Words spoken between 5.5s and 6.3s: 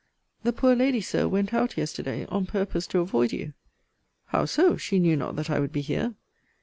I would be here.